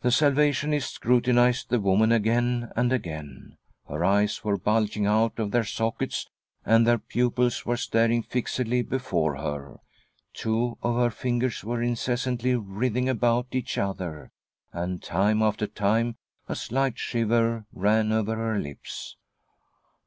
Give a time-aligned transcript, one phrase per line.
[0.00, 3.58] The Salvationist scrutinised the woman again and again.
[3.86, 6.30] Her eyes were bulging out of their sockets
[6.64, 9.76] and their pupils were staring fixedly before her;
[10.32, 14.30] two of her fingeTs were incessantly writhing about each other,
[14.72, 16.16] and time after time
[16.48, 19.18] a slight shiver ran over her lips.